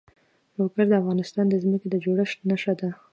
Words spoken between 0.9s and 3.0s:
افغانستان د ځمکې د جوړښت نښه ده.